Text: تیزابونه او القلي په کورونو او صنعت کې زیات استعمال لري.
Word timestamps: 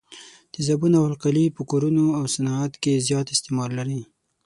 تیزابونه 0.53 0.95
او 0.99 1.05
القلي 1.11 1.45
په 1.55 1.61
کورونو 1.71 2.05
او 2.19 2.23
صنعت 2.35 2.73
کې 2.83 3.03
زیات 3.07 3.27
استعمال 3.35 3.69
لري. 3.79 4.01